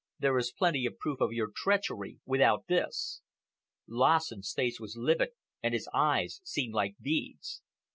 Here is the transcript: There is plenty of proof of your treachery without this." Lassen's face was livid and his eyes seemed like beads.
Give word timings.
There 0.17 0.35
is 0.39 0.51
plenty 0.51 0.87
of 0.87 0.97
proof 0.97 1.21
of 1.21 1.31
your 1.31 1.49
treachery 1.55 2.17
without 2.25 2.65
this." 2.65 3.21
Lassen's 3.87 4.51
face 4.51 4.79
was 4.79 4.97
livid 4.97 5.29
and 5.61 5.75
his 5.75 5.87
eyes 5.93 6.41
seemed 6.43 6.73
like 6.73 6.95
beads. 6.99 7.61